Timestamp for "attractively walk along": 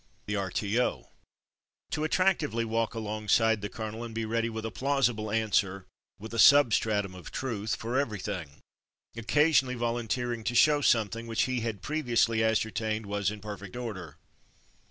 2.03-3.27